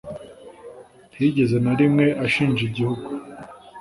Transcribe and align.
ntiyigeze 1.13 1.57
na 1.65 1.73
rimwe 1.79 2.05
ashinja 2.25 2.61
igihugu 2.69 3.07